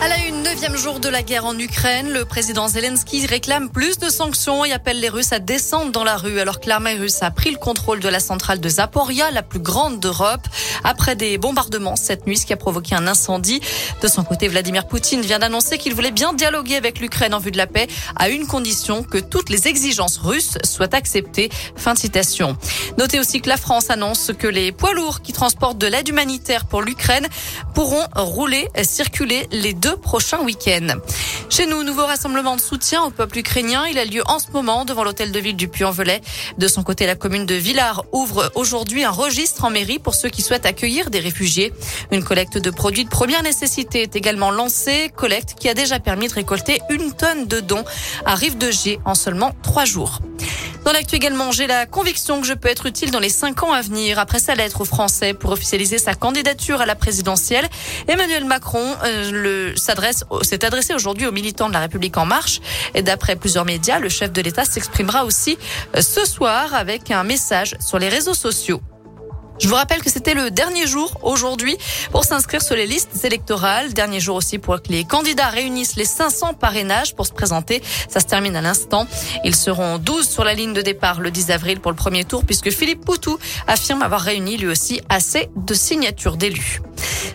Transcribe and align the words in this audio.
À 0.00 0.06
la 0.06 0.16
une, 0.28 0.42
neuvième 0.44 0.76
jour 0.76 1.00
de 1.00 1.08
la 1.08 1.24
guerre 1.24 1.44
en 1.44 1.58
Ukraine, 1.58 2.12
le 2.12 2.24
président 2.24 2.68
Zelensky 2.68 3.26
réclame 3.26 3.68
plus 3.68 3.98
de 3.98 4.08
sanctions 4.08 4.64
et 4.64 4.70
appelle 4.70 5.00
les 5.00 5.08
Russes 5.08 5.32
à 5.32 5.40
descendre 5.40 5.90
dans 5.90 6.04
la 6.04 6.16
rue 6.16 6.38
alors 6.38 6.60
que 6.60 6.68
l'armée 6.68 6.94
russe 6.94 7.20
a 7.20 7.32
pris 7.32 7.50
le 7.50 7.58
contrôle 7.58 7.98
de 7.98 8.08
la 8.08 8.20
centrale 8.20 8.60
de 8.60 8.68
Zaporia, 8.68 9.32
la 9.32 9.42
plus 9.42 9.58
grande 9.58 9.98
d'Europe, 9.98 10.46
après 10.84 11.16
des 11.16 11.36
bombardements 11.36 11.96
cette 11.96 12.28
nuit, 12.28 12.36
ce 12.36 12.46
qui 12.46 12.52
a 12.52 12.56
provoqué 12.56 12.94
un 12.94 13.08
incendie. 13.08 13.60
De 14.00 14.06
son 14.06 14.22
côté, 14.22 14.46
Vladimir 14.46 14.86
Poutine 14.86 15.20
vient 15.20 15.40
d'annoncer 15.40 15.78
qu'il 15.78 15.94
voulait 15.94 16.12
bien 16.12 16.32
dialoguer 16.32 16.76
avec 16.76 17.00
l'Ukraine 17.00 17.34
en 17.34 17.40
vue 17.40 17.50
de 17.50 17.58
la 17.58 17.66
paix, 17.66 17.88
à 18.14 18.28
une 18.28 18.46
condition 18.46 19.02
que 19.02 19.18
toutes 19.18 19.50
les 19.50 19.66
exigences 19.66 20.18
russes 20.18 20.58
soient 20.62 20.94
acceptées. 20.94 21.50
Fin 21.74 21.94
de 21.94 21.98
citation. 21.98 22.56
Notez 22.98 23.18
aussi 23.18 23.40
que 23.40 23.48
la 23.48 23.56
France 23.56 23.90
annonce 23.90 24.30
que 24.38 24.46
les 24.46 24.70
poids 24.70 24.92
lourds 24.92 25.22
qui 25.22 25.32
transportent 25.32 25.78
de 25.78 25.88
l'aide 25.88 26.08
humanitaire 26.08 26.66
pour 26.66 26.82
l'Ukraine 26.82 27.26
pourront 27.74 28.06
rouler, 28.14 28.68
circuler 28.84 29.48
les 29.50 29.74
deux 29.74 29.87
prochains 29.96 30.42
week-ends. 30.42 30.98
Chez 31.50 31.66
nous, 31.66 31.82
nouveau 31.82 32.04
rassemblement 32.04 32.56
de 32.56 32.60
soutien 32.60 33.02
au 33.04 33.10
peuple 33.10 33.38
ukrainien. 33.38 33.86
Il 33.86 33.98
a 33.98 34.04
lieu 34.04 34.22
en 34.26 34.38
ce 34.38 34.50
moment 34.52 34.84
devant 34.84 35.04
l'hôtel 35.04 35.32
de 35.32 35.38
ville 35.38 35.56
du 35.56 35.68
Puy-en-Velay. 35.68 36.20
De 36.58 36.68
son 36.68 36.82
côté, 36.82 37.06
la 37.06 37.14
commune 37.14 37.46
de 37.46 37.54
Villars 37.54 38.04
ouvre 38.12 38.50
aujourd'hui 38.54 39.04
un 39.04 39.10
registre 39.10 39.64
en 39.64 39.70
mairie 39.70 39.98
pour 39.98 40.14
ceux 40.14 40.28
qui 40.28 40.42
souhaitent 40.42 40.66
accueillir 40.66 41.10
des 41.10 41.20
réfugiés. 41.20 41.72
Une 42.10 42.22
collecte 42.22 42.58
de 42.58 42.70
produits 42.70 43.04
de 43.04 43.10
première 43.10 43.42
nécessité 43.42 44.02
est 44.02 44.16
également 44.16 44.50
lancée. 44.50 45.10
Collecte 45.16 45.54
qui 45.58 45.68
a 45.68 45.74
déjà 45.74 45.98
permis 46.00 46.28
de 46.28 46.34
récolter 46.34 46.80
une 46.90 47.12
tonne 47.12 47.46
de 47.46 47.60
dons 47.60 47.84
à 48.24 48.34
Rive 48.34 48.58
de 48.58 48.70
Gier 48.70 49.00
en 49.04 49.14
seulement 49.14 49.52
trois 49.62 49.84
jours. 49.84 50.20
Dans 50.88 50.94
l'actu 50.94 51.16
également, 51.16 51.52
j'ai 51.52 51.66
la 51.66 51.84
conviction 51.84 52.40
que 52.40 52.46
je 52.46 52.54
peux 52.54 52.70
être 52.70 52.86
utile 52.86 53.10
dans 53.10 53.18
les 53.18 53.28
cinq 53.28 53.62
ans 53.62 53.74
à 53.74 53.82
venir. 53.82 54.18
Après 54.18 54.38
sa 54.38 54.54
lettre 54.54 54.80
aux 54.80 54.86
Français 54.86 55.34
pour 55.34 55.52
officialiser 55.52 55.98
sa 55.98 56.14
candidature 56.14 56.80
à 56.80 56.86
la 56.86 56.94
présidentielle, 56.94 57.68
Emmanuel 58.06 58.46
Macron 58.46 58.96
euh, 59.04 59.74
s'est 59.76 60.64
adressé 60.64 60.94
aujourd'hui 60.94 61.26
aux 61.26 61.32
militants 61.32 61.68
de 61.68 61.74
la 61.74 61.80
République 61.80 62.16
en 62.16 62.24
marche. 62.24 62.62
Et 62.94 63.02
d'après 63.02 63.36
plusieurs 63.36 63.66
médias, 63.66 63.98
le 63.98 64.08
chef 64.08 64.32
de 64.32 64.40
l'État 64.40 64.64
s'exprimera 64.64 65.26
aussi 65.26 65.58
euh, 65.94 66.00
ce 66.00 66.24
soir 66.24 66.72
avec 66.72 67.10
un 67.10 67.22
message 67.22 67.76
sur 67.80 67.98
les 67.98 68.08
réseaux 68.08 68.32
sociaux. 68.32 68.80
Je 69.60 69.66
vous 69.66 69.74
rappelle 69.74 70.02
que 70.02 70.10
c'était 70.10 70.34
le 70.34 70.50
dernier 70.50 70.86
jour 70.86 71.18
aujourd'hui 71.22 71.76
pour 72.12 72.24
s'inscrire 72.24 72.62
sur 72.62 72.76
les 72.76 72.86
listes 72.86 73.24
électorales. 73.24 73.92
Dernier 73.92 74.20
jour 74.20 74.36
aussi 74.36 74.58
pour 74.58 74.80
que 74.80 74.88
les 74.90 75.04
candidats 75.04 75.48
réunissent 75.48 75.96
les 75.96 76.04
500 76.04 76.54
parrainages 76.54 77.14
pour 77.16 77.26
se 77.26 77.32
présenter. 77.32 77.82
Ça 78.08 78.20
se 78.20 78.26
termine 78.26 78.54
à 78.54 78.60
l'instant. 78.60 79.06
Ils 79.44 79.56
seront 79.56 79.98
12 79.98 80.28
sur 80.28 80.44
la 80.44 80.54
ligne 80.54 80.74
de 80.74 80.82
départ 80.82 81.20
le 81.20 81.32
10 81.32 81.50
avril 81.50 81.80
pour 81.80 81.90
le 81.90 81.96
premier 81.96 82.24
tour 82.24 82.44
puisque 82.44 82.70
Philippe 82.70 83.04
Poutou 83.04 83.36
affirme 83.66 84.02
avoir 84.02 84.20
réuni 84.20 84.56
lui 84.56 84.68
aussi 84.68 85.00
assez 85.08 85.48
de 85.56 85.74
signatures 85.74 86.36
d'élus. 86.36 86.80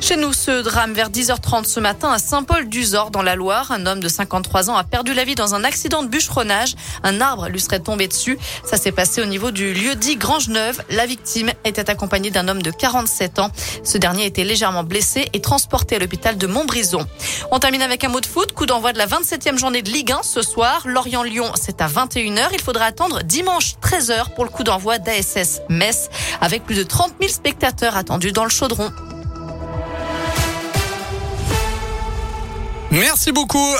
Chez 0.00 0.16
nous, 0.16 0.32
ce 0.32 0.62
drame 0.62 0.92
vers 0.92 1.10
10h30 1.10 1.64
ce 1.64 1.80
matin 1.80 2.10
à 2.10 2.18
Saint-Paul-du-Zor 2.18 3.10
dans 3.10 3.22
la 3.22 3.36
Loire. 3.36 3.70
Un 3.70 3.86
homme 3.86 4.00
de 4.00 4.08
53 4.08 4.70
ans 4.70 4.76
a 4.76 4.84
perdu 4.84 5.14
la 5.14 5.24
vie 5.24 5.34
dans 5.34 5.54
un 5.54 5.64
accident 5.64 6.02
de 6.02 6.08
bûcheronnage. 6.08 6.74
Un 7.02 7.20
arbre 7.20 7.48
lui 7.48 7.60
serait 7.60 7.80
tombé 7.80 8.08
dessus. 8.08 8.38
Ça 8.64 8.76
s'est 8.76 8.92
passé 8.92 9.22
au 9.22 9.26
niveau 9.26 9.50
du 9.50 9.72
lieu 9.72 9.94
dit 9.94 10.16
Grange-Neuve. 10.16 10.82
La 10.90 11.06
victime 11.06 11.52
était 11.64 11.88
accompagnée 11.90 12.30
d'un 12.30 12.48
homme 12.48 12.62
de 12.62 12.70
47 12.70 13.38
ans. 13.38 13.50
Ce 13.84 13.98
dernier 13.98 14.26
était 14.26 14.44
légèrement 14.44 14.84
blessé 14.84 15.28
et 15.32 15.40
transporté 15.40 15.96
à 15.96 15.98
l'hôpital 15.98 16.36
de 16.36 16.46
Montbrison. 16.46 17.06
On 17.50 17.58
termine 17.58 17.82
avec 17.82 18.04
un 18.04 18.08
mot 18.08 18.20
de 18.20 18.26
foot. 18.26 18.52
Coup 18.52 18.66
d'envoi 18.66 18.92
de 18.92 18.98
la 18.98 19.06
27e 19.06 19.58
journée 19.58 19.82
de 19.82 19.90
Ligue 19.90 20.12
1 20.12 20.22
ce 20.22 20.42
soir. 20.42 20.82
Lorient-Lyon, 20.84 21.52
c'est 21.54 21.80
à 21.80 21.86
21h. 21.86 22.48
Il 22.52 22.60
faudra 22.60 22.86
attendre 22.86 23.22
dimanche 23.22 23.74
13h 23.82 24.34
pour 24.34 24.44
le 24.44 24.50
coup 24.50 24.64
d'envoi 24.64 24.98
d'ASS 24.98 25.60
Metz 25.68 26.08
avec 26.40 26.64
plus 26.64 26.76
de 26.76 26.82
30 26.82 27.12
000 27.20 27.32
spectateurs 27.32 27.96
attendus 27.96 28.32
dans 28.32 28.44
le 28.44 28.50
chaudron. 28.50 28.90
Merci 32.92 33.32
beaucoup. 33.32 33.74